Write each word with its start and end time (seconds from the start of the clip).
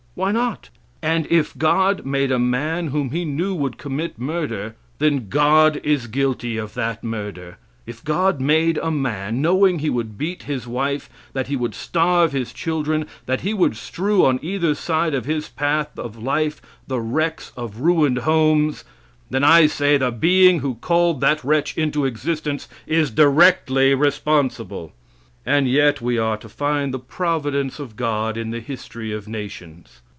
Why 0.13 0.33
not? 0.33 0.69
And 1.01 1.25
if 1.29 1.57
God 1.57 2.05
made 2.05 2.33
a 2.33 2.37
man 2.37 2.87
whom 2.87 3.11
He 3.11 3.23
knew 3.23 3.55
would 3.55 3.77
commit 3.77 4.19
murder, 4.19 4.75
then 4.99 5.29
God 5.29 5.79
is 5.85 6.07
guilty 6.07 6.57
of 6.57 6.73
that 6.73 7.01
murder. 7.01 7.57
If 7.85 8.03
God 8.03 8.41
made 8.41 8.77
a 8.79 8.91
man, 8.91 9.41
knowing 9.41 9.79
he 9.79 9.89
would 9.89 10.17
beat 10.17 10.43
his 10.43 10.67
wife, 10.67 11.09
that 11.31 11.47
he 11.47 11.55
would 11.55 11.73
starve 11.73 12.33
his 12.33 12.51
children, 12.51 13.07
that 13.25 13.39
he 13.41 13.53
would 13.53 13.77
strew 13.77 14.25
on 14.25 14.37
either 14.43 14.75
side 14.75 15.13
of 15.13 15.23
his 15.23 15.47
path 15.47 15.97
of 15.97 16.21
life 16.21 16.61
the 16.87 16.99
wrecks 16.99 17.53
of 17.55 17.77
ruined 17.79 18.17
homes, 18.19 18.83
then, 19.29 19.45
I 19.45 19.65
say, 19.65 19.95
the 19.95 20.11
being 20.11 20.59
who 20.59 20.75
called 20.75 21.21
that 21.21 21.41
wretch 21.41 21.77
into 21.77 22.03
existence 22.03 22.67
is 22.85 23.09
directly 23.11 23.95
responsible. 23.95 24.91
And 25.43 25.67
yet 25.67 26.01
we 26.01 26.19
are 26.19 26.37
to 26.37 26.47
find 26.47 26.93
the 26.93 26.99
providence 26.99 27.79
of 27.79 27.95
God 27.95 28.37
in 28.37 28.51
the 28.51 28.59
history 28.59 29.11
of 29.11 29.27
nations. 29.27 30.01